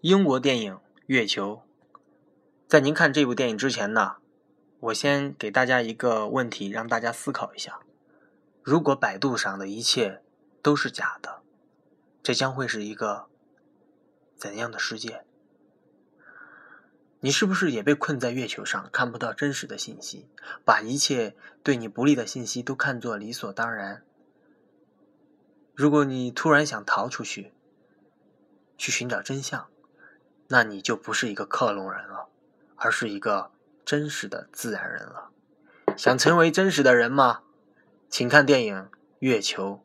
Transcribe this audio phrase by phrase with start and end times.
[0.00, 0.74] 英国电影
[1.06, 1.62] 《月球》。
[2.68, 4.18] 在您看这部电影之前呢，
[4.78, 7.80] 我先给大家一个问题，让大家思考一下：
[8.62, 10.22] 如果百度上的一切
[10.62, 11.42] 都是假的，
[12.22, 13.26] 这将会是一个
[14.36, 15.24] 怎样的世界？
[17.18, 20.28] 你是不是也被困在月球上，看不到真实的信息，
[20.64, 21.34] 把一切
[21.64, 24.04] 对你不利的信息都看作理所当然？
[25.74, 27.52] 如果你突然想逃出去，
[28.76, 29.68] 去寻找真相，
[30.48, 32.28] 那你就不是一个克隆人了，
[32.76, 33.50] 而是一个
[33.84, 35.30] 真实的自然人了。
[35.96, 37.40] 想成为真实的人吗？
[38.08, 38.76] 请看电影
[39.18, 39.82] 《月球》。